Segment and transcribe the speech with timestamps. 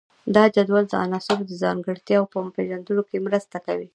[0.35, 3.87] دا جدول د عناصرو د ځانګړتیاوو په پیژندلو کې مرسته کوي.